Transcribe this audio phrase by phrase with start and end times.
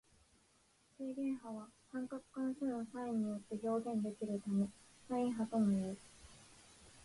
[0.97, 4.67] 正弦波は三角関数のサインによって表現できるため
[5.07, 5.95] サイン波ともいう。